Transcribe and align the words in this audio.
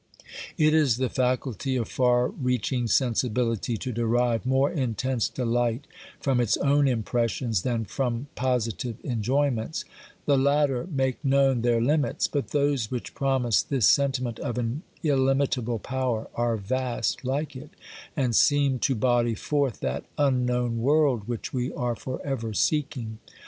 It 0.57 0.73
is 0.73 0.97
the 0.97 1.09
faculty 1.09 1.75
of 1.75 1.87
far 1.87 2.29
reaching 2.29 2.87
sensibility 2.87 3.77
to 3.77 3.91
derive 3.91 4.47
more 4.47 4.71
intense 4.71 5.29
delight 5.29 5.85
from 6.19 6.39
its 6.41 6.57
own 6.57 6.87
impressions 6.87 7.61
than 7.61 7.85
from 7.85 8.25
positive 8.33 8.95
enjoyments; 9.03 9.85
the 10.25 10.39
latter 10.39 10.87
make 10.89 11.23
known 11.23 11.61
their 11.61 11.79
limits, 11.79 12.27
but 12.27 12.47
those 12.47 12.89
which 12.89 13.13
promise 13.13 13.61
this 13.61 13.87
sentiment 13.87 14.39
of 14.39 14.57
an 14.57 14.81
illimitable 15.03 15.77
power 15.77 16.29
are 16.33 16.57
vast 16.57 17.23
like 17.23 17.55
it, 17.55 17.69
and 18.17 18.35
seem 18.35 18.79
to 18.79 18.95
body 18.95 19.35
forth 19.35 19.81
that 19.81 20.05
unknown 20.17 20.79
world 20.81 21.27
which 21.27 21.53
we 21.53 21.71
are 21.73 21.95
for 21.95 22.19
ever 22.25 22.55
seeking. 22.55 23.19